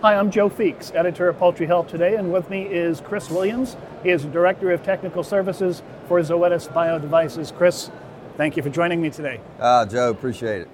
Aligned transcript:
Hi, 0.00 0.14
I'm 0.14 0.30
Joe 0.30 0.48
Feeks, 0.48 0.94
editor 0.94 1.28
of 1.28 1.38
Poultry 1.38 1.66
Health 1.66 1.88
Today, 1.88 2.14
and 2.14 2.32
with 2.32 2.48
me 2.48 2.62
is 2.62 3.00
Chris 3.00 3.28
Williams. 3.30 3.76
He 4.04 4.10
is 4.10 4.24
Director 4.26 4.70
of 4.70 4.84
Technical 4.84 5.24
Services 5.24 5.82
for 6.06 6.20
Zoetis 6.20 6.72
Biodevices. 6.72 7.52
Chris, 7.52 7.90
thank 8.36 8.56
you 8.56 8.62
for 8.62 8.70
joining 8.70 9.02
me 9.02 9.10
today. 9.10 9.40
Ah, 9.58 9.84
Joe, 9.84 10.10
appreciate 10.10 10.60
it. 10.60 10.68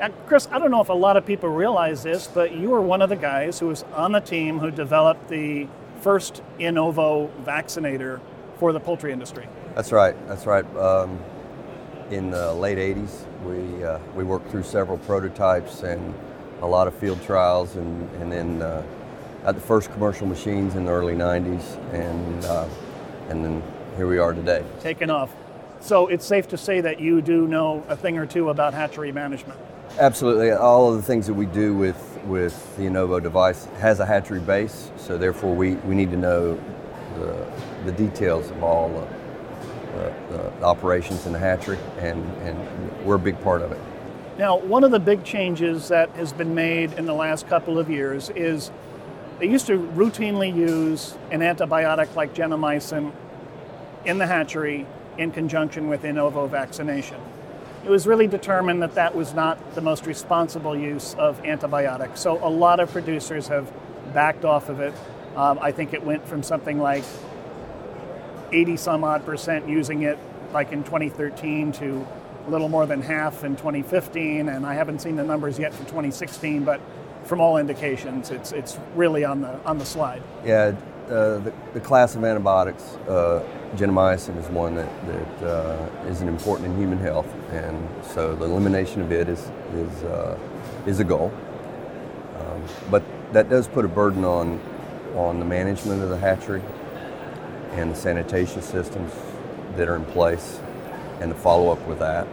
Now, 0.00 0.08
Chris, 0.26 0.48
I 0.50 0.58
don't 0.58 0.70
know 0.70 0.80
if 0.80 0.88
a 0.88 0.94
lot 0.94 1.18
of 1.18 1.26
people 1.26 1.50
realize 1.50 2.02
this, 2.02 2.26
but 2.26 2.54
you 2.54 2.70
were 2.70 2.80
one 2.80 3.02
of 3.02 3.10
the 3.10 3.16
guys 3.16 3.58
who 3.58 3.66
was 3.66 3.82
on 3.94 4.12
the 4.12 4.20
team 4.20 4.58
who 4.58 4.70
developed 4.70 5.28
the 5.28 5.68
first 6.00 6.42
in 6.58 6.78
ovo 6.78 7.30
vaccinator 7.44 8.22
for 8.56 8.72
the 8.72 8.80
poultry 8.80 9.12
industry. 9.12 9.46
That's 9.74 9.92
right. 9.92 10.16
That's 10.26 10.46
right. 10.46 10.64
Um, 10.78 11.20
in 12.10 12.30
the 12.30 12.54
late 12.54 12.78
80s, 12.78 13.26
we, 13.44 13.84
uh, 13.84 13.98
we 14.16 14.24
worked 14.24 14.50
through 14.50 14.62
several 14.62 14.96
prototypes 14.96 15.82
and 15.82 16.14
a 16.62 16.66
lot 16.66 16.86
of 16.86 16.94
field 16.94 17.20
trials, 17.22 17.76
and, 17.76 18.08
and 18.22 18.32
then 18.32 18.62
uh, 18.62 18.82
at 19.44 19.56
the 19.56 19.60
first 19.60 19.92
commercial 19.92 20.26
machines 20.26 20.76
in 20.76 20.84
the 20.84 20.92
early 20.92 21.14
90s, 21.14 21.76
and, 21.92 22.44
uh, 22.44 22.68
and 23.28 23.44
then 23.44 23.62
here 23.96 24.06
we 24.06 24.18
are 24.18 24.32
today. 24.32 24.64
Taken 24.80 25.10
off. 25.10 25.34
So 25.80 26.06
it's 26.06 26.24
safe 26.24 26.46
to 26.48 26.56
say 26.56 26.80
that 26.80 27.00
you 27.00 27.20
do 27.20 27.48
know 27.48 27.84
a 27.88 27.96
thing 27.96 28.16
or 28.16 28.24
two 28.24 28.50
about 28.50 28.72
hatchery 28.72 29.10
management. 29.10 29.58
Absolutely. 29.98 30.52
All 30.52 30.88
of 30.88 30.96
the 30.96 31.02
things 31.02 31.26
that 31.26 31.34
we 31.34 31.46
do 31.46 31.74
with, 31.74 32.20
with 32.24 32.76
the 32.76 32.84
Innovo 32.84 33.20
device 33.20 33.64
has 33.80 33.98
a 33.98 34.06
hatchery 34.06 34.40
base, 34.40 34.92
so 34.96 35.18
therefore 35.18 35.54
we, 35.54 35.74
we 35.74 35.96
need 35.96 36.12
to 36.12 36.16
know 36.16 36.54
the, 37.18 37.52
the 37.84 37.92
details 37.92 38.50
of 38.52 38.62
all 38.62 38.88
the, 38.88 39.98
the, 39.98 40.52
the 40.60 40.64
operations 40.64 41.26
in 41.26 41.32
the 41.32 41.38
hatchery, 41.40 41.78
and, 41.98 42.24
and 42.42 43.04
we're 43.04 43.16
a 43.16 43.18
big 43.18 43.38
part 43.42 43.62
of 43.62 43.72
it. 43.72 43.80
Now, 44.42 44.56
one 44.56 44.82
of 44.82 44.90
the 44.90 44.98
big 44.98 45.22
changes 45.22 45.86
that 45.86 46.10
has 46.16 46.32
been 46.32 46.52
made 46.52 46.94
in 46.94 47.06
the 47.06 47.14
last 47.14 47.46
couple 47.46 47.78
of 47.78 47.88
years 47.88 48.28
is 48.30 48.72
they 49.38 49.48
used 49.48 49.68
to 49.68 49.78
routinely 49.78 50.52
use 50.52 51.16
an 51.30 51.42
antibiotic 51.42 52.16
like 52.16 52.34
gentamicin 52.34 53.12
in 54.04 54.18
the 54.18 54.26
hatchery 54.26 54.84
in 55.16 55.30
conjunction 55.30 55.86
with 55.88 56.04
in 56.04 56.18
ovo 56.18 56.48
vaccination. 56.48 57.20
It 57.84 57.88
was 57.88 58.04
really 58.04 58.26
determined 58.26 58.82
that 58.82 58.96
that 58.96 59.14
was 59.14 59.32
not 59.32 59.76
the 59.76 59.80
most 59.80 60.06
responsible 60.06 60.76
use 60.76 61.14
of 61.20 61.38
antibiotics. 61.44 62.20
So 62.20 62.44
a 62.44 62.50
lot 62.50 62.80
of 62.80 62.90
producers 62.90 63.46
have 63.46 63.72
backed 64.12 64.44
off 64.44 64.68
of 64.68 64.80
it. 64.80 64.92
Um, 65.36 65.60
I 65.62 65.70
think 65.70 65.94
it 65.94 66.02
went 66.02 66.26
from 66.26 66.42
something 66.42 66.80
like 66.80 67.04
80 68.50 68.76
some 68.76 69.04
odd 69.04 69.24
percent 69.24 69.68
using 69.68 70.02
it 70.02 70.18
like 70.52 70.72
in 70.72 70.82
2013 70.82 71.70
to 71.74 72.04
a 72.46 72.50
little 72.50 72.68
more 72.68 72.86
than 72.86 73.02
half 73.02 73.44
in 73.44 73.56
2015, 73.56 74.48
and 74.48 74.66
I 74.66 74.74
haven't 74.74 75.00
seen 75.00 75.16
the 75.16 75.24
numbers 75.24 75.58
yet 75.58 75.72
for 75.72 75.84
2016, 75.84 76.64
but 76.64 76.80
from 77.24 77.40
all 77.40 77.56
indications, 77.56 78.30
it's 78.30 78.52
it's 78.52 78.78
really 78.94 79.24
on 79.24 79.40
the 79.40 79.62
on 79.64 79.78
the 79.78 79.84
slide. 79.84 80.22
Yeah, 80.44 80.74
uh, 81.06 81.38
the, 81.38 81.52
the, 81.74 81.80
class 81.80 82.16
of 82.16 82.24
antibiotics, 82.24 82.82
uh, 83.08 83.44
gentamicin 83.74 84.36
is 84.38 84.48
one 84.48 84.74
that, 84.74 85.06
that 85.06 85.48
uh, 85.48 86.08
is 86.08 86.20
an 86.20 86.28
important 86.28 86.68
in 86.68 86.76
human 86.76 86.98
health, 86.98 87.32
and 87.50 87.88
so 88.04 88.34
the 88.34 88.44
elimination 88.44 89.00
of 89.02 89.12
it 89.12 89.28
is 89.28 89.50
is 89.74 90.04
uh, 90.04 90.38
is 90.86 91.00
a 91.00 91.04
goal. 91.04 91.32
Um, 92.38 92.62
but 92.90 93.02
that 93.32 93.48
does 93.48 93.68
put 93.68 93.84
a 93.84 93.88
burden 93.88 94.24
on 94.24 94.60
on 95.14 95.38
the 95.38 95.44
management 95.44 96.02
of 96.02 96.08
the 96.08 96.18
hatchery 96.18 96.62
and 97.72 97.90
the 97.90 97.94
sanitation 97.94 98.62
systems 98.62 99.12
that 99.76 99.88
are 99.88 99.96
in 99.96 100.04
place 100.06 100.60
and 101.22 101.30
the 101.30 101.36
follow 101.36 101.70
up 101.70 101.80
with 101.86 102.00
that. 102.00 102.26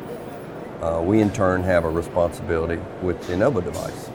Uh, 0.81 1.01
we 1.01 1.21
in 1.21 1.31
turn 1.31 1.61
have 1.61 1.85
a 1.85 1.89
responsibility 1.89 2.81
with 3.03 3.21
the 3.27 3.33
Innovo 3.33 3.63
device. 3.63 4.09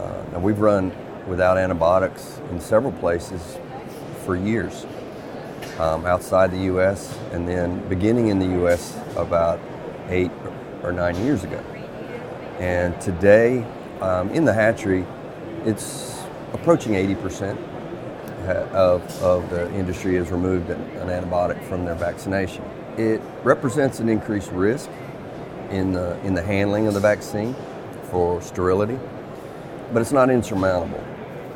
Uh, 0.00 0.24
now 0.32 0.38
we've 0.38 0.58
run 0.58 0.90
without 1.26 1.58
antibiotics 1.58 2.40
in 2.50 2.58
several 2.58 2.92
places 2.92 3.58
for 4.24 4.34
years 4.34 4.86
um, 5.78 6.06
outside 6.06 6.50
the 6.50 6.64
U.S. 6.64 7.18
and 7.32 7.46
then 7.46 7.86
beginning 7.88 8.28
in 8.28 8.38
the 8.38 8.46
U.S. 8.60 8.98
about 9.16 9.60
eight 10.08 10.30
or 10.82 10.92
nine 10.92 11.16
years 11.24 11.44
ago. 11.44 11.58
And 12.58 12.98
today 13.00 13.64
um, 14.00 14.30
in 14.30 14.44
the 14.44 14.52
hatchery, 14.52 15.04
it's 15.64 16.22
approaching 16.52 16.92
80% 16.94 17.58
of, 18.72 19.22
of 19.22 19.50
the 19.50 19.72
industry 19.74 20.16
has 20.16 20.30
removed 20.30 20.70
an, 20.70 20.80
an 20.98 21.08
antibiotic 21.08 21.62
from 21.64 21.84
their 21.84 21.94
vaccination. 21.94 22.64
It 22.98 23.20
represents 23.42 24.00
an 24.00 24.08
increased 24.08 24.50
risk 24.52 24.90
in 25.70 25.92
the, 25.92 26.18
in 26.26 26.34
the 26.34 26.42
handling 26.42 26.86
of 26.86 26.94
the 26.94 27.00
vaccine 27.00 27.54
for 28.10 28.42
sterility, 28.42 28.98
but 29.92 30.02
it's 30.02 30.12
not 30.12 30.28
insurmountable. 30.28 31.02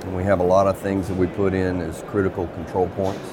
And 0.02 0.16
we 0.16 0.22
have 0.24 0.40
a 0.40 0.44
lot 0.44 0.66
of 0.66 0.78
things 0.78 1.08
that 1.08 1.16
we 1.16 1.26
put 1.26 1.52
in 1.52 1.80
as 1.80 2.02
critical 2.04 2.46
control 2.48 2.88
points 2.90 3.28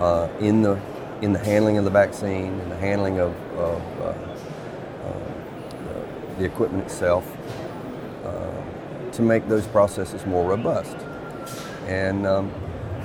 uh, 0.00 0.28
in, 0.40 0.62
the, 0.62 0.78
in 1.22 1.32
the 1.32 1.38
handling 1.38 1.78
of 1.78 1.84
the 1.84 1.90
vaccine 1.90 2.60
and 2.60 2.70
the 2.70 2.76
handling 2.76 3.18
of, 3.18 3.34
of 3.56 4.00
uh, 4.00 4.04
uh, 5.08 5.14
the 6.38 6.44
equipment 6.44 6.84
itself 6.84 7.24
uh, 8.24 9.10
to 9.12 9.22
make 9.22 9.48
those 9.48 9.66
processes 9.68 10.26
more 10.26 10.48
robust. 10.48 10.96
And 11.86 12.26
um, 12.26 12.52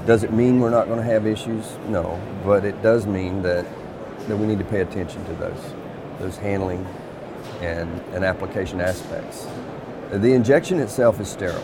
does 0.05 0.23
it 0.23 0.34
mean 0.34 0.59
we're 0.59 0.69
not 0.69 0.88
going 0.88 1.00
to 1.00 1.05
have 1.05 1.25
issues? 1.25 1.78
No, 1.88 2.19
but 2.44 2.66
it 2.66 2.81
does 2.84 3.07
mean 3.07 3.41
that, 3.44 3.66
that 4.27 4.37
we 4.37 4.47
need 4.47 4.59
to 4.59 4.65
pay 4.65 4.81
attention 4.81 5.23
to 5.25 5.33
those 5.33 5.73
those 6.19 6.37
handling 6.37 6.85
and, 7.61 7.89
and 8.13 8.23
application 8.23 8.81
aspects. 8.81 9.47
The 10.11 10.33
injection 10.33 10.79
itself 10.79 11.19
is 11.19 11.27
sterile, 11.27 11.63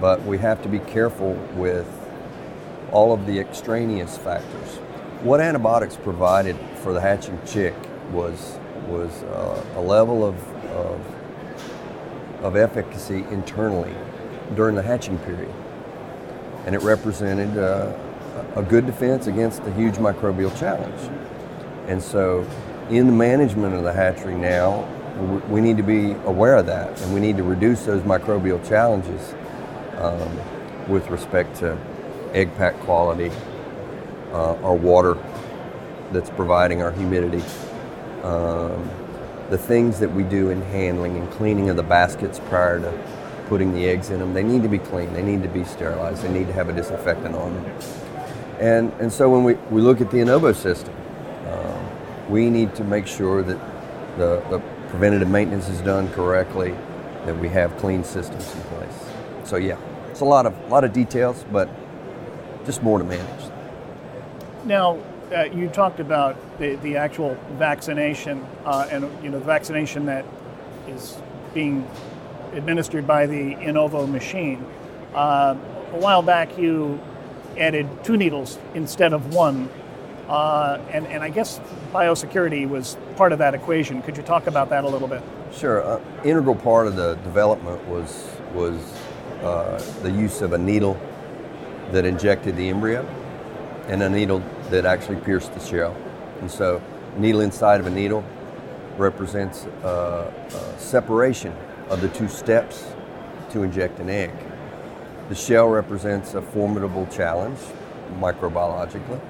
but 0.00 0.22
we 0.24 0.38
have 0.38 0.62
to 0.62 0.68
be 0.68 0.78
careful 0.80 1.34
with 1.54 1.86
all 2.90 3.12
of 3.12 3.26
the 3.26 3.38
extraneous 3.38 4.16
factors. 4.16 4.76
What 5.22 5.40
antibiotics 5.40 5.96
provided 5.96 6.56
for 6.82 6.92
the 6.92 7.00
hatching 7.00 7.38
chick 7.46 7.74
was, 8.12 8.58
was 8.86 9.22
uh, 9.24 9.64
a 9.76 9.80
level 9.80 10.24
of, 10.24 10.36
of, 10.68 11.00
of 12.42 12.56
efficacy 12.56 13.24
internally 13.30 13.94
during 14.54 14.74
the 14.74 14.82
hatching 14.82 15.18
period. 15.18 15.52
And 16.64 16.74
it 16.74 16.82
represented 16.82 17.58
uh, 17.58 17.92
a 18.56 18.62
good 18.62 18.86
defense 18.86 19.26
against 19.26 19.64
the 19.64 19.72
huge 19.74 19.94
microbial 19.94 20.56
challenge. 20.58 21.10
And 21.88 22.02
so 22.02 22.46
in 22.90 23.06
the 23.06 23.12
management 23.12 23.74
of 23.74 23.82
the 23.82 23.92
hatchery 23.92 24.36
now, 24.36 24.86
we 25.48 25.60
need 25.60 25.76
to 25.78 25.82
be 25.82 26.12
aware 26.26 26.56
of 26.56 26.66
that 26.66 27.00
and 27.00 27.12
we 27.12 27.18
need 27.18 27.36
to 27.38 27.42
reduce 27.42 27.84
those 27.84 28.02
microbial 28.02 28.66
challenges 28.68 29.34
um, 29.96 30.88
with 30.88 31.08
respect 31.10 31.56
to 31.56 31.76
egg 32.32 32.54
pack 32.56 32.78
quality, 32.80 33.32
uh, 34.32 34.54
our 34.62 34.74
water 34.74 35.16
that's 36.12 36.30
providing 36.30 36.82
our 36.82 36.92
humidity, 36.92 37.42
um, 38.22 38.88
the 39.50 39.58
things 39.58 39.98
that 39.98 40.12
we 40.12 40.22
do 40.22 40.50
in 40.50 40.62
handling 40.62 41.16
and 41.16 41.30
cleaning 41.32 41.68
of 41.68 41.76
the 41.76 41.82
baskets 41.82 42.38
prior 42.48 42.78
to 42.78 42.92
putting 43.48 43.72
the 43.72 43.86
eggs 43.86 44.10
in 44.10 44.20
them. 44.20 44.34
They 44.34 44.42
need 44.42 44.62
to 44.62 44.68
be 44.68 44.78
clean, 44.78 45.12
they 45.14 45.22
need 45.22 45.42
to 45.42 45.48
be 45.48 45.64
sterilized, 45.64 46.22
they 46.22 46.32
need 46.32 46.46
to 46.46 46.52
have 46.52 46.68
a 46.68 46.72
disinfectant 46.72 47.34
on 47.34 47.54
them. 47.54 47.80
And, 48.60 48.92
and 49.00 49.12
so 49.12 49.28
when 49.30 49.44
we, 49.44 49.54
we 49.70 49.80
look 49.80 50.00
at 50.00 50.10
the 50.10 50.18
Innovo 50.18 50.54
system, 50.54 50.94
we 52.28 52.50
need 52.50 52.74
to 52.76 52.84
make 52.84 53.06
sure 53.06 53.42
that 53.42 53.58
the, 54.16 54.42
the 54.50 54.58
preventative 54.88 55.28
maintenance 55.28 55.68
is 55.68 55.80
done 55.80 56.08
correctly, 56.10 56.74
that 57.24 57.38
we 57.38 57.48
have 57.48 57.76
clean 57.78 58.04
systems 58.04 58.54
in 58.54 58.60
place. 58.62 59.08
So 59.44 59.56
yeah, 59.56 59.78
it's 60.10 60.20
a 60.20 60.24
lot 60.24 60.46
of 60.46 60.70
lot 60.70 60.84
of 60.84 60.92
details, 60.92 61.44
but 61.50 61.68
just 62.64 62.82
more 62.82 62.98
to 62.98 63.04
manage. 63.04 63.50
Now, 64.64 64.98
uh, 65.34 65.44
you 65.44 65.68
talked 65.68 66.00
about 66.00 66.36
the, 66.58 66.74
the 66.76 66.96
actual 66.96 67.36
vaccination 67.52 68.44
uh, 68.64 68.88
and 68.90 69.04
you 69.22 69.30
know 69.30 69.38
the 69.38 69.44
vaccination 69.44 70.06
that 70.06 70.24
is 70.88 71.16
being 71.54 71.88
administered 72.52 73.06
by 73.06 73.26
the 73.26 73.54
Innovo 73.56 74.10
machine. 74.10 74.64
Uh, 75.14 75.56
a 75.92 75.96
while 75.96 76.22
back, 76.22 76.58
you 76.58 77.00
added 77.56 77.88
two 78.04 78.16
needles 78.16 78.58
instead 78.74 79.12
of 79.12 79.34
one 79.34 79.68
uh, 80.28 80.78
and, 80.90 81.06
and 81.06 81.22
I 81.22 81.30
guess 81.30 81.60
biosecurity 81.92 82.68
was 82.68 82.96
part 83.16 83.32
of 83.32 83.38
that 83.38 83.54
equation. 83.54 84.02
Could 84.02 84.16
you 84.16 84.22
talk 84.22 84.46
about 84.46 84.68
that 84.70 84.84
a 84.84 84.88
little 84.88 85.08
bit? 85.08 85.22
Sure. 85.52 85.82
Uh, 85.82 86.00
integral 86.22 86.54
part 86.54 86.86
of 86.86 86.96
the 86.96 87.14
development 87.16 87.86
was 87.88 88.28
was 88.54 88.80
uh, 89.42 89.78
the 90.02 90.10
use 90.10 90.42
of 90.42 90.52
a 90.52 90.58
needle 90.58 91.00
that 91.92 92.04
injected 92.04 92.56
the 92.56 92.68
embryo 92.68 93.06
and 93.86 94.02
a 94.02 94.08
needle 94.08 94.42
that 94.70 94.84
actually 94.84 95.16
pierced 95.20 95.54
the 95.54 95.60
shell. 95.60 95.96
And 96.40 96.50
so, 96.50 96.82
needle 97.16 97.40
inside 97.40 97.80
of 97.80 97.86
a 97.86 97.90
needle 97.90 98.24
represents 98.96 99.64
uh, 99.84 100.30
separation 100.76 101.54
of 101.88 102.00
the 102.00 102.08
two 102.08 102.28
steps 102.28 102.84
to 103.50 103.62
inject 103.62 103.98
an 104.00 104.10
egg. 104.10 104.32
The 105.30 105.34
shell 105.34 105.68
represents 105.68 106.34
a 106.34 106.42
formidable 106.42 107.06
challenge 107.06 107.58
microbiologically 108.18 109.20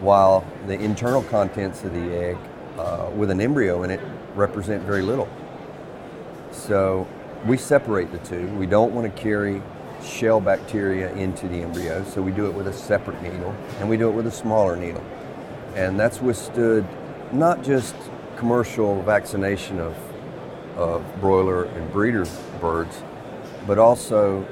while 0.00 0.44
the 0.66 0.74
internal 0.74 1.22
contents 1.22 1.84
of 1.84 1.92
the 1.92 2.16
egg 2.16 2.36
uh, 2.78 3.10
with 3.16 3.30
an 3.30 3.40
embryo 3.40 3.82
in 3.82 3.90
it 3.90 4.00
represent 4.34 4.82
very 4.84 5.02
little. 5.02 5.28
So 6.52 7.06
we 7.46 7.56
separate 7.56 8.12
the 8.12 8.18
two. 8.18 8.46
We 8.56 8.66
don't 8.66 8.94
want 8.94 9.14
to 9.14 9.22
carry 9.22 9.62
shell 10.02 10.40
bacteria 10.40 11.12
into 11.14 11.48
the 11.48 11.56
embryo, 11.56 12.04
so 12.04 12.22
we 12.22 12.32
do 12.32 12.46
it 12.46 12.54
with 12.54 12.68
a 12.68 12.72
separate 12.72 13.20
needle, 13.22 13.54
and 13.80 13.88
we 13.88 13.96
do 13.96 14.08
it 14.08 14.12
with 14.12 14.26
a 14.26 14.30
smaller 14.32 14.76
needle. 14.76 15.04
And 15.74 15.98
that's 15.98 16.20
withstood 16.20 16.86
not 17.32 17.62
just 17.62 17.94
commercial 18.36 19.02
vaccination 19.02 19.80
of, 19.80 19.96
of 20.76 21.04
broiler 21.20 21.64
and 21.64 21.92
breeder 21.92 22.26
birds, 22.60 23.02
but 23.66 23.78
also 23.78 24.46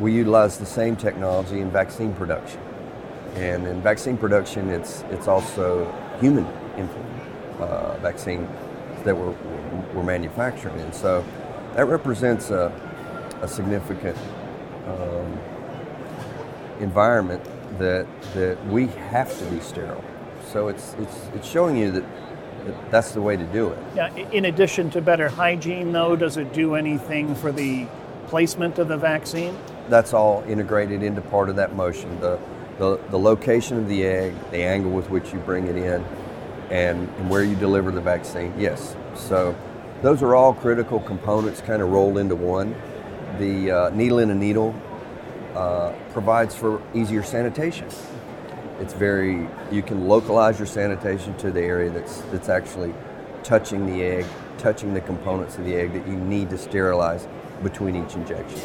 we 0.00 0.12
utilize 0.14 0.58
the 0.58 0.66
same 0.66 0.96
technology 0.96 1.60
in 1.60 1.70
vaccine 1.70 2.14
production. 2.14 2.60
And 3.34 3.66
in 3.66 3.80
vaccine 3.80 4.16
production, 4.16 4.68
it's, 4.68 5.02
it's 5.10 5.26
also 5.26 5.90
human 6.20 6.44
uh, 7.58 7.96
vaccine 8.02 8.46
that 9.04 9.16
we're, 9.16 9.34
we're 9.94 10.02
manufacturing. 10.02 10.78
And 10.80 10.94
so 10.94 11.24
that 11.74 11.86
represents 11.86 12.50
a, 12.50 12.70
a 13.40 13.48
significant 13.48 14.16
um, 14.86 15.38
environment 16.80 17.42
that, 17.78 18.06
that 18.34 18.64
we 18.66 18.86
have 18.86 19.36
to 19.38 19.44
be 19.46 19.60
sterile. 19.60 20.04
So 20.52 20.68
it's, 20.68 20.94
it's, 20.98 21.28
it's 21.34 21.48
showing 21.48 21.76
you 21.76 21.90
that, 21.92 22.04
that 22.66 22.90
that's 22.90 23.12
the 23.12 23.22
way 23.22 23.36
to 23.36 23.44
do 23.44 23.70
it. 23.70 23.78
Yeah, 23.94 24.14
in 24.14 24.44
addition 24.44 24.90
to 24.90 25.00
better 25.00 25.28
hygiene, 25.28 25.92
though, 25.92 26.16
does 26.16 26.36
it 26.36 26.52
do 26.52 26.74
anything 26.74 27.34
for 27.34 27.50
the 27.50 27.86
placement 28.26 28.78
of 28.78 28.88
the 28.88 28.98
vaccine? 28.98 29.56
That's 29.88 30.12
all 30.12 30.44
integrated 30.46 31.02
into 31.02 31.22
part 31.22 31.48
of 31.48 31.56
that 31.56 31.74
motion. 31.74 32.20
The, 32.20 32.38
the, 32.78 32.98
the 33.10 33.18
location 33.18 33.78
of 33.78 33.88
the 33.88 34.04
egg, 34.04 34.34
the 34.50 34.62
angle 34.62 34.90
with 34.90 35.10
which 35.10 35.32
you 35.32 35.38
bring 35.40 35.66
it 35.66 35.76
in, 35.76 36.04
and, 36.70 37.08
and 37.08 37.30
where 37.30 37.44
you 37.44 37.54
deliver 37.56 37.90
the 37.90 38.00
vaccine. 38.00 38.52
Yes. 38.58 38.96
So 39.14 39.54
those 40.00 40.22
are 40.22 40.34
all 40.34 40.54
critical 40.54 41.00
components 41.00 41.60
kind 41.60 41.82
of 41.82 41.90
rolled 41.90 42.18
into 42.18 42.34
one. 42.34 42.74
The 43.38 43.70
uh, 43.70 43.90
needle 43.90 44.18
in 44.18 44.30
a 44.30 44.34
needle 44.34 44.74
uh, 45.54 45.92
provides 46.12 46.54
for 46.54 46.82
easier 46.94 47.22
sanitation. 47.22 47.88
It's 48.80 48.94
very, 48.94 49.48
you 49.70 49.82
can 49.82 50.08
localize 50.08 50.58
your 50.58 50.66
sanitation 50.66 51.36
to 51.38 51.50
the 51.52 51.60
area 51.60 51.90
that's, 51.90 52.22
that's 52.32 52.48
actually 52.48 52.94
touching 53.44 53.86
the 53.86 54.02
egg, 54.02 54.26
touching 54.58 54.94
the 54.94 55.00
components 55.00 55.56
of 55.58 55.64
the 55.64 55.74
egg 55.74 55.92
that 55.92 56.06
you 56.06 56.16
need 56.16 56.50
to 56.50 56.58
sterilize 56.58 57.28
between 57.62 57.94
each 57.94 58.14
injection. 58.14 58.60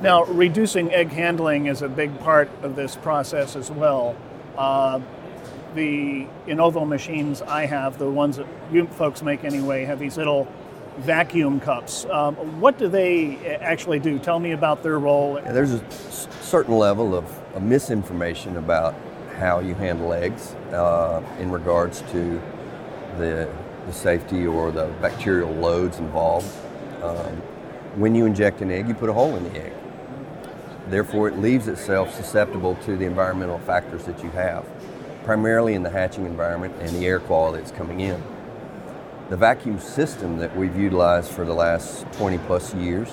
Now, 0.00 0.24
reducing 0.26 0.92
egg 0.92 1.08
handling 1.08 1.66
is 1.66 1.82
a 1.82 1.88
big 1.88 2.16
part 2.20 2.48
of 2.62 2.76
this 2.76 2.94
process 2.94 3.56
as 3.56 3.68
well. 3.68 4.16
Uh, 4.56 5.00
the 5.74 6.26
Inovo 6.46 6.86
machines 6.86 7.42
I 7.42 7.66
have, 7.66 7.98
the 7.98 8.08
ones 8.08 8.36
that 8.36 8.46
you 8.70 8.86
folks 8.86 9.22
make 9.22 9.42
anyway, 9.42 9.84
have 9.86 9.98
these 9.98 10.16
little 10.16 10.46
vacuum 10.98 11.58
cups. 11.58 12.04
Um, 12.06 12.36
what 12.60 12.78
do 12.78 12.88
they 12.88 13.58
actually 13.60 13.98
do? 13.98 14.20
Tell 14.20 14.38
me 14.38 14.52
about 14.52 14.84
their 14.84 15.00
role. 15.00 15.40
Yeah, 15.42 15.52
there's 15.52 15.72
a 15.72 15.90
certain 15.90 16.76
level 16.76 17.14
of, 17.14 17.24
of, 17.54 17.62
misinformation 17.62 18.56
about 18.56 18.94
how 19.36 19.60
you 19.60 19.74
handle 19.74 20.12
eggs 20.12 20.54
uh, 20.72 21.22
in 21.40 21.50
regards 21.50 22.02
to 22.12 22.40
the, 23.18 23.48
the, 23.86 23.92
safety 23.92 24.46
or 24.46 24.70
the 24.70 24.86
bacterial 25.00 25.52
loads 25.52 25.98
involved. 25.98 26.48
Um, 27.02 27.36
when 27.96 28.14
you 28.14 28.26
inject 28.26 28.60
an 28.60 28.70
egg, 28.70 28.88
you 28.88 28.94
put 28.94 29.08
a 29.08 29.12
hole 29.12 29.36
in 29.36 29.44
the 29.44 29.64
egg. 29.64 29.72
Therefore, 30.88 31.28
it 31.28 31.38
leaves 31.38 31.68
itself 31.68 32.14
susceptible 32.14 32.74
to 32.84 32.96
the 32.96 33.04
environmental 33.04 33.58
factors 33.60 34.04
that 34.04 34.22
you 34.22 34.30
have, 34.30 34.66
primarily 35.24 35.74
in 35.74 35.82
the 35.82 35.90
hatching 35.90 36.24
environment 36.24 36.74
and 36.80 36.90
the 36.90 37.06
air 37.06 37.20
quality 37.20 37.58
that's 37.58 37.76
coming 37.76 38.00
in. 38.00 38.22
The 39.28 39.36
vacuum 39.36 39.78
system 39.78 40.38
that 40.38 40.56
we've 40.56 40.74
utilized 40.74 41.30
for 41.30 41.44
the 41.44 41.52
last 41.52 42.10
20 42.12 42.38
plus 42.38 42.74
years 42.74 43.10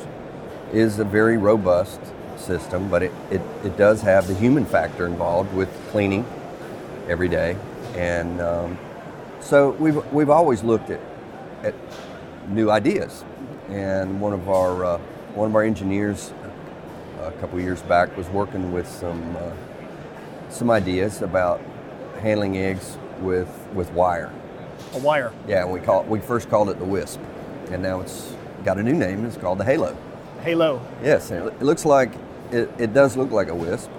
is 0.72 1.00
a 1.00 1.04
very 1.04 1.36
robust 1.36 2.00
system, 2.38 2.90
but 2.90 3.04
it, 3.04 3.12
it, 3.30 3.42
it 3.66 3.76
does 3.76 4.02
have 4.04 4.28
the 4.28 4.36
human 4.36 4.66
factor 4.66 5.06
involved 5.06 5.54
with 5.54 5.70
cleaning 5.92 6.26
every 7.10 7.28
day. 7.28 7.58
And 7.96 8.40
um, 8.40 8.80
so 9.42 9.72
we've, 9.72 9.98
we've 10.14 10.30
always 10.30 10.64
looked 10.64 10.90
at, 10.90 11.02
at 11.64 11.76
new 12.48 12.72
ideas. 12.72 13.26
And 13.68 14.22
one 14.22 14.32
of 14.32 14.48
our, 14.48 14.86
uh, 14.86 14.98
one 15.34 15.50
of 15.50 15.56
our 15.56 15.64
engineers 15.64 16.32
a 17.26 17.32
couple 17.34 17.60
years 17.60 17.82
back 17.84 18.16
was 18.16 18.28
working 18.30 18.72
with 18.72 18.88
some 18.88 19.36
uh, 19.36 19.52
some 20.50 20.70
ideas 20.70 21.22
about 21.22 21.62
handling 22.22 22.58
eggs 22.58 22.98
with 23.22 23.50
with 23.74 23.92
wire. 23.92 24.32
A 24.94 25.00
wire. 25.00 25.34
Yeah, 25.48 25.64
and 25.64 25.72
we 25.72 25.80
call 25.80 26.02
it, 26.02 26.08
we 26.08 26.20
first 26.20 26.50
called 26.50 26.70
it 26.70 26.80
the 26.80 26.86
Wisp, 26.86 27.20
and 27.72 27.82
now 27.82 28.02
it's 28.02 28.36
got 28.64 28.78
a 28.78 28.84
new 28.84 28.94
name. 28.94 29.26
It's 29.26 29.38
called 29.38 29.58
the 29.58 29.66
Halo. 29.66 29.98
Halo. 30.42 30.82
Yes, 31.04 31.32
it, 31.32 31.44
it 31.44 31.62
looks 31.62 31.86
like 31.86 32.12
it, 32.52 32.70
it 32.78 32.94
does 32.94 33.18
look 33.18 33.32
like 33.32 33.50
a 33.50 33.56
wisp, 33.56 33.90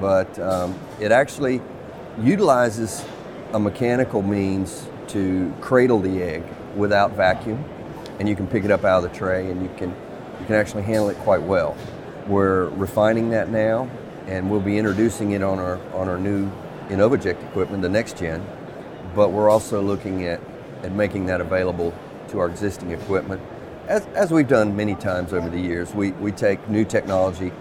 but 0.00 0.38
um, 0.38 0.78
it 1.00 1.12
actually 1.12 1.62
utilizes 2.20 3.04
a 3.54 3.58
mechanical 3.58 4.22
means 4.22 4.86
to 5.08 5.52
cradle 5.60 5.98
the 5.98 6.22
egg 6.22 6.42
without 6.76 7.12
vacuum, 7.12 7.64
and 8.18 8.28
you 8.28 8.36
can 8.36 8.46
pick 8.46 8.64
it 8.64 8.70
up 8.70 8.84
out 8.84 9.02
of 9.02 9.10
the 9.10 9.16
tray, 9.18 9.50
and 9.50 9.62
you 9.62 9.70
can 9.76 9.90
you 10.40 10.46
can 10.46 10.56
actually 10.56 10.82
handle 10.82 11.08
it 11.08 11.16
quite 11.18 11.42
well. 11.42 11.76
We're 12.26 12.68
refining 12.70 13.30
that 13.30 13.50
now, 13.50 13.90
and 14.26 14.50
we'll 14.50 14.60
be 14.60 14.78
introducing 14.78 15.32
it 15.32 15.42
on 15.42 15.58
our 15.58 15.78
on 15.94 16.08
our 16.08 16.18
new 16.18 16.50
Inovoject 16.88 17.42
equipment, 17.48 17.82
the 17.82 17.88
next 17.88 18.18
gen. 18.18 18.44
But 19.14 19.30
we're 19.30 19.50
also 19.50 19.82
looking 19.82 20.26
at, 20.26 20.40
at 20.82 20.92
making 20.92 21.26
that 21.26 21.40
available 21.40 21.92
to 22.28 22.38
our 22.38 22.48
existing 22.48 22.92
equipment, 22.92 23.40
as, 23.88 24.06
as 24.14 24.30
we've 24.30 24.48
done 24.48 24.74
many 24.74 24.94
times 24.94 25.32
over 25.32 25.48
the 25.50 25.60
years. 25.60 25.94
We, 25.94 26.12
we 26.12 26.32
take 26.32 26.66
new 26.68 26.84
technology 26.84 27.52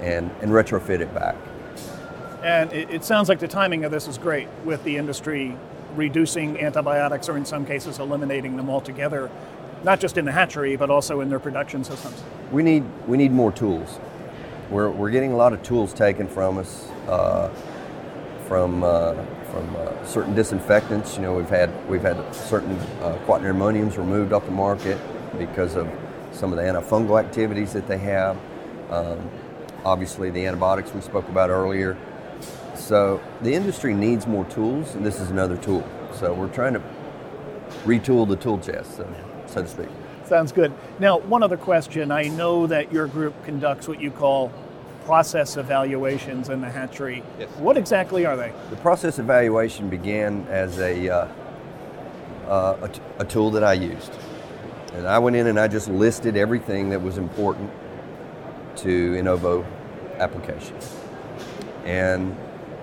and, 0.00 0.30
and 0.42 0.50
retrofit 0.50 1.00
it 1.00 1.14
back. 1.14 1.36
And 2.42 2.72
it, 2.72 2.90
it 2.90 3.04
sounds 3.04 3.28
like 3.28 3.38
the 3.38 3.48
timing 3.48 3.84
of 3.84 3.90
this 3.90 4.06
is 4.06 4.18
great 4.18 4.48
with 4.64 4.84
the 4.84 4.96
industry 4.96 5.56
reducing 5.96 6.60
antibiotics 6.60 7.28
or 7.28 7.36
in 7.36 7.44
some 7.44 7.64
cases 7.64 7.98
eliminating 7.98 8.56
them 8.56 8.68
altogether 8.68 9.30
not 9.84 10.00
just 10.00 10.18
in 10.18 10.24
the 10.24 10.32
hatchery, 10.32 10.76
but 10.76 10.90
also 10.90 11.20
in 11.20 11.28
their 11.28 11.38
production 11.38 11.84
systems? 11.84 12.22
We 12.50 12.62
need, 12.62 12.84
we 13.06 13.16
need 13.16 13.32
more 13.32 13.52
tools. 13.52 13.98
We're, 14.70 14.90
we're 14.90 15.10
getting 15.10 15.32
a 15.32 15.36
lot 15.36 15.52
of 15.52 15.62
tools 15.62 15.94
taken 15.94 16.28
from 16.28 16.58
us, 16.58 16.88
uh, 17.08 17.48
from, 18.46 18.84
uh, 18.84 19.14
from 19.50 19.76
uh, 19.76 20.04
certain 20.04 20.34
disinfectants. 20.34 21.16
You 21.16 21.22
know, 21.22 21.34
we've 21.34 21.48
had, 21.48 21.70
we've 21.88 22.02
had 22.02 22.34
certain 22.34 22.76
uh, 23.02 23.18
quaternary 23.24 23.54
ammoniums 23.54 23.96
removed 23.96 24.32
off 24.32 24.44
the 24.44 24.50
market 24.50 24.98
because 25.38 25.74
of 25.74 25.88
some 26.32 26.52
of 26.52 26.58
the 26.58 26.64
antifungal 26.64 27.18
activities 27.18 27.72
that 27.72 27.88
they 27.88 27.98
have. 27.98 28.36
Um, 28.90 29.30
obviously, 29.84 30.28
the 30.30 30.44
antibiotics 30.44 30.92
we 30.92 31.00
spoke 31.00 31.28
about 31.28 31.48
earlier. 31.48 31.96
So 32.74 33.22
the 33.40 33.54
industry 33.54 33.94
needs 33.94 34.26
more 34.26 34.44
tools, 34.46 34.94
and 34.94 35.04
this 35.04 35.18
is 35.18 35.30
another 35.30 35.56
tool. 35.56 35.86
So 36.12 36.34
we're 36.34 36.52
trying 36.52 36.74
to 36.74 36.82
retool 37.84 38.28
the 38.28 38.36
tool 38.36 38.58
chest. 38.58 38.96
So 38.96 39.14
so 39.46 39.62
to 39.62 39.68
speak. 39.68 39.88
Sounds 40.28 40.52
good. 40.52 40.74
Now, 40.98 41.20
one 41.20 41.42
other 41.42 41.56
question. 41.56 42.10
I 42.10 42.24
know 42.24 42.66
that 42.66 42.92
your 42.92 43.06
group 43.06 43.42
conducts 43.46 43.88
what 43.88 43.98
you 43.98 44.10
call 44.10 44.52
process 45.06 45.56
evaluations 45.56 46.50
in 46.50 46.60
the 46.60 46.68
hatchery. 46.68 47.22
Yes. 47.38 47.48
What 47.56 47.78
exactly 47.78 48.26
are 48.26 48.36
they? 48.36 48.52
The 48.68 48.76
process 48.76 49.18
evaluation 49.18 49.88
began 49.88 50.46
as 50.50 50.78
a, 50.80 51.08
uh, 51.08 51.28
uh, 52.46 52.76
a, 52.82 52.88
t- 52.88 53.00
a 53.20 53.24
tool 53.24 53.50
that 53.52 53.64
I 53.64 53.72
used. 53.72 54.12
And 54.92 55.08
I 55.08 55.18
went 55.18 55.34
in 55.34 55.46
and 55.46 55.58
I 55.58 55.66
just 55.66 55.88
listed 55.88 56.36
everything 56.36 56.90
that 56.90 57.00
was 57.00 57.16
important 57.16 57.70
to 58.76 59.12
Innovo 59.12 59.64
applications. 60.18 60.94
And 61.86 62.36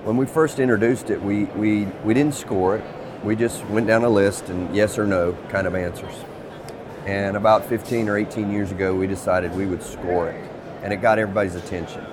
when 0.03 0.17
we 0.17 0.25
first 0.25 0.57
introduced 0.57 1.11
it, 1.11 1.21
we, 1.21 1.43
we, 1.45 1.85
we 2.03 2.15
didn't 2.15 2.33
score 2.33 2.77
it. 2.77 2.83
We 3.23 3.35
just 3.35 3.63
went 3.65 3.85
down 3.85 4.03
a 4.03 4.09
list 4.09 4.49
and 4.49 4.75
yes 4.75 4.97
or 4.97 5.05
no 5.05 5.37
kind 5.49 5.67
of 5.67 5.75
answers. 5.75 6.15
And 7.05 7.37
about 7.37 7.65
15 7.65 8.09
or 8.09 8.17
18 8.17 8.51
years 8.51 8.71
ago, 8.71 8.95
we 8.95 9.05
decided 9.05 9.53
we 9.55 9.67
would 9.67 9.83
score 9.83 10.29
it. 10.29 10.51
And 10.81 10.91
it 10.91 10.97
got 10.97 11.19
everybody's 11.19 11.55
attention 11.55 12.05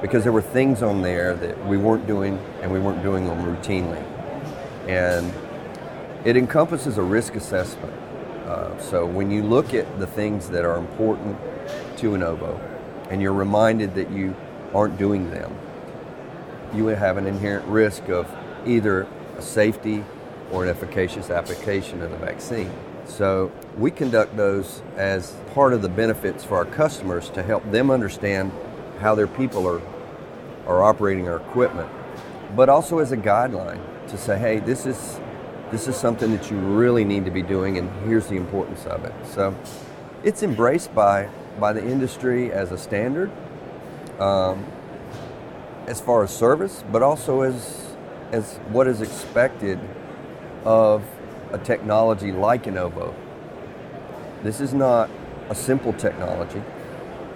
because 0.00 0.22
there 0.22 0.32
were 0.32 0.42
things 0.42 0.82
on 0.82 1.02
there 1.02 1.34
that 1.36 1.66
we 1.66 1.76
weren't 1.76 2.06
doing 2.06 2.38
and 2.62 2.72
we 2.72 2.78
weren't 2.78 3.02
doing 3.02 3.26
them 3.26 3.44
routinely. 3.44 4.02
And 4.88 5.32
it 6.24 6.36
encompasses 6.36 6.96
a 6.96 7.02
risk 7.02 7.34
assessment. 7.34 7.92
Uh, 8.46 8.78
so 8.78 9.06
when 9.06 9.30
you 9.30 9.42
look 9.42 9.74
at 9.74 9.98
the 9.98 10.06
things 10.06 10.48
that 10.50 10.64
are 10.64 10.78
important 10.78 11.36
to 11.98 12.10
Innovo 12.10 12.58
and 13.10 13.20
you're 13.20 13.32
reminded 13.32 13.94
that 13.94 14.10
you 14.10 14.34
aren't 14.74 14.98
doing 14.98 15.30
them, 15.30 15.54
you 16.74 16.84
would 16.84 16.98
have 16.98 17.16
an 17.16 17.26
inherent 17.26 17.66
risk 17.66 18.08
of 18.08 18.28
either 18.66 19.06
a 19.36 19.42
safety 19.42 20.04
or 20.50 20.64
an 20.64 20.70
efficacious 20.70 21.30
application 21.30 22.02
of 22.02 22.10
the 22.10 22.16
vaccine. 22.16 22.72
So 23.10 23.50
we 23.76 23.90
conduct 23.90 24.36
those 24.36 24.82
as 24.96 25.34
part 25.52 25.72
of 25.72 25.82
the 25.82 25.88
benefits 25.88 26.44
for 26.44 26.56
our 26.56 26.64
customers 26.64 27.28
to 27.30 27.42
help 27.42 27.68
them 27.70 27.90
understand 27.90 28.52
how 29.00 29.14
their 29.14 29.26
people 29.26 29.66
are, 29.66 29.82
are 30.66 30.82
operating 30.82 31.28
our 31.28 31.36
equipment, 31.36 31.90
but 32.54 32.68
also 32.68 32.98
as 32.98 33.12
a 33.12 33.16
guideline 33.16 33.80
to 34.08 34.16
say, 34.16 34.38
hey, 34.38 34.60
this 34.60 34.86
is 34.86 35.18
this 35.70 35.86
is 35.86 35.96
something 35.96 36.32
that 36.32 36.50
you 36.50 36.58
really 36.58 37.04
need 37.04 37.24
to 37.24 37.30
be 37.30 37.42
doing 37.42 37.78
and 37.78 37.88
here's 38.04 38.26
the 38.26 38.36
importance 38.36 38.86
of 38.86 39.04
it. 39.04 39.12
So 39.24 39.56
it's 40.24 40.42
embraced 40.42 40.94
by 40.94 41.28
by 41.58 41.72
the 41.72 41.86
industry 41.86 42.52
as 42.52 42.72
a 42.72 42.78
standard, 42.78 43.30
um, 44.18 44.64
as 45.86 46.00
far 46.00 46.24
as 46.24 46.30
service, 46.34 46.84
but 46.90 47.02
also 47.02 47.42
as 47.42 47.94
as 48.32 48.54
what 48.70 48.86
is 48.86 49.00
expected 49.00 49.78
of 50.64 51.04
a 51.52 51.58
technology 51.58 52.32
like 52.32 52.64
Innovo. 52.64 53.14
This 54.42 54.60
is 54.60 54.72
not 54.72 55.10
a 55.48 55.54
simple 55.54 55.92
technology. 55.92 56.62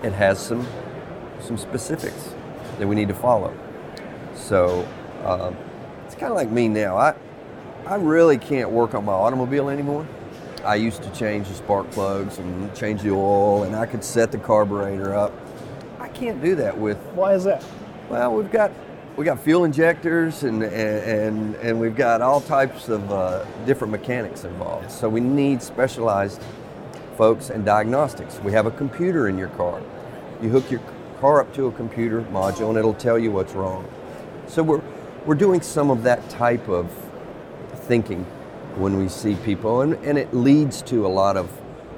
It 0.03 0.13
has 0.13 0.39
some 0.39 0.67
some 1.41 1.59
specifics 1.59 2.35
that 2.79 2.87
we 2.87 2.95
need 2.95 3.09
to 3.09 3.15
follow. 3.15 3.55
So 4.35 4.87
um, 5.25 5.57
it's 6.07 6.15
kind 6.15 6.31
of 6.31 6.37
like 6.37 6.51
me 6.51 6.69
now. 6.69 6.97
I 6.97 7.15
I 7.87 7.97
really 7.97 8.39
can't 8.39 8.71
work 8.71 8.95
on 8.95 9.05
my 9.05 9.13
automobile 9.13 9.69
anymore. 9.69 10.07
I 10.65 10.77
used 10.77 11.03
to 11.03 11.11
change 11.11 11.49
the 11.49 11.55
spark 11.55 11.91
plugs 11.91 12.39
and 12.39 12.75
change 12.75 13.03
the 13.03 13.11
oil, 13.11 13.65
and 13.65 13.77
I 13.77 13.85
could 13.85 14.03
set 14.03 14.33
the 14.33 14.39
carburetor 14.39 15.15
up. 15.15 15.33
I 15.99 16.09
can't 16.09 16.43
do 16.43 16.55
that 16.57 16.79
with. 16.79 16.97
Why 17.15 17.35
is 17.35 17.45
that? 17.45 17.63
Well, 18.09 18.35
we've 18.35 18.51
got 18.51 18.71
we 19.17 19.25
got 19.25 19.39
fuel 19.39 19.65
injectors 19.65 20.43
and 20.43 20.63
and 20.63 21.55
and 21.57 21.79
we've 21.79 21.95
got 21.95 22.21
all 22.21 22.41
types 22.41 22.89
of 22.89 23.13
uh, 23.13 23.45
different 23.65 23.93
mechanics 23.93 24.45
involved. 24.45 24.91
So 24.91 25.09
we 25.09 25.21
need 25.21 25.63
specialized 25.63 26.43
folks 27.17 27.51
and 27.51 27.65
diagnostics. 27.65 28.41
We 28.41 28.53
have 28.53 28.67
a 28.67 28.73
computer 28.73 29.29
in 29.29 29.39
your 29.39 29.51
car. 29.51 29.81
You 30.43 30.49
hook 30.49 30.69
your 30.71 30.81
car 31.21 31.41
up 31.41 31.55
to 31.55 31.67
a 31.67 31.73
computer 31.73 32.23
module, 32.23 32.71
and 32.71 32.79
it'll 32.79 32.95
tell 32.95 33.19
you 33.19 33.31
what's 33.31 33.53
wrong. 33.53 33.89
So 34.49 34.63
we're 34.63 34.83
we're 35.25 35.37
doing 35.37 35.63
some 35.63 35.91
of 35.91 36.03
that 36.03 36.29
type 36.29 36.69
of 36.69 36.91
thinking 37.87 38.25
when 38.77 38.99
we 38.99 39.09
see 39.09 39.37
people, 39.37 39.83
and, 39.83 39.95
and 40.05 40.19
it 40.19 40.35
leads 40.35 40.83
to 40.83 41.07
a 41.07 41.09
lot 41.09 41.37
of 41.37 41.51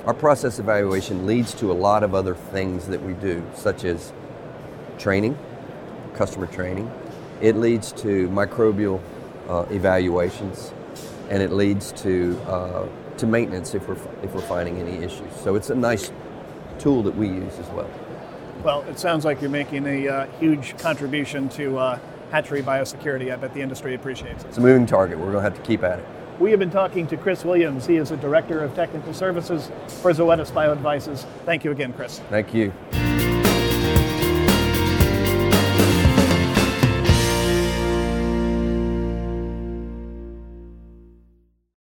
our 0.04 0.14
process 0.14 0.60
evaluation 0.60 1.26
leads 1.26 1.52
to 1.54 1.72
a 1.72 1.74
lot 1.74 2.04
of 2.04 2.14
other 2.14 2.34
things 2.34 2.86
that 2.86 3.02
we 3.02 3.14
do, 3.14 3.42
such 3.54 3.84
as 3.84 4.12
training, 4.98 5.36
customer 6.14 6.46
training. 6.46 6.88
It 7.40 7.56
leads 7.56 7.92
to 7.92 8.28
microbial 8.30 9.00
uh, 9.48 9.66
evaluations, 9.70 10.72
and 11.28 11.42
it 11.42 11.52
leads 11.52 11.92
to 11.92 12.38
uh, 12.46 12.88
to 13.18 13.26
maintenance 13.26 13.74
if 13.74 13.86
we're 13.88 13.98
if 14.22 14.32
we're 14.34 14.40
finding 14.42 14.78
any 14.78 15.04
issues. 15.04 15.32
So 15.42 15.54
it's 15.54 15.70
a 15.70 15.74
nice 15.74 16.12
tool 16.78 17.02
that 17.02 17.14
we 17.16 17.28
use 17.28 17.58
as 17.58 17.68
well. 17.70 17.90
Well, 18.62 18.82
it 18.82 18.98
sounds 18.98 19.24
like 19.24 19.40
you're 19.40 19.50
making 19.50 19.86
a 19.86 20.08
uh, 20.08 20.26
huge 20.38 20.76
contribution 20.78 21.48
to 21.50 21.78
uh, 21.78 21.98
hatchery 22.30 22.62
biosecurity. 22.62 23.32
I 23.32 23.36
bet 23.36 23.54
the 23.54 23.60
industry 23.60 23.94
appreciates 23.94 24.44
it. 24.44 24.48
It's 24.48 24.58
a 24.58 24.60
moving 24.60 24.86
target. 24.86 25.18
We're 25.18 25.32
going 25.32 25.44
to 25.44 25.50
have 25.50 25.54
to 25.54 25.62
keep 25.62 25.82
at 25.82 26.00
it. 26.00 26.06
We 26.40 26.50
have 26.50 26.60
been 26.60 26.70
talking 26.70 27.06
to 27.08 27.16
Chris 27.16 27.44
Williams. 27.44 27.86
He 27.86 27.96
is 27.96 28.10
the 28.10 28.16
Director 28.16 28.62
of 28.62 28.74
Technical 28.74 29.14
Services 29.14 29.70
for 30.02 30.12
Zoetis 30.12 30.50
Biodevices. 30.50 31.24
Thank 31.44 31.64
you 31.64 31.70
again, 31.70 31.92
Chris. 31.92 32.18
Thank 32.28 32.52
you. 32.52 32.72